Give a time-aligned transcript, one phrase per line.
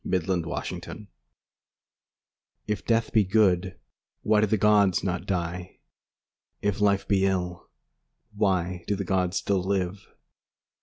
[0.03, 1.05] LXXIV
[2.65, 3.77] If death be good,
[4.23, 5.77] Why do the gods not die?
[6.59, 7.69] If life be ill,
[8.33, 10.07] Why do the gods still live?